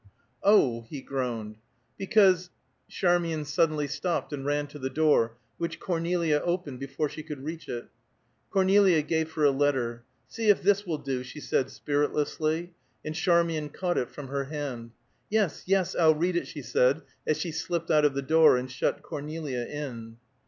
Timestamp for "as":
17.27-17.37